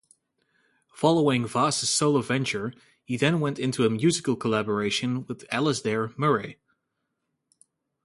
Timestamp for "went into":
3.39-3.85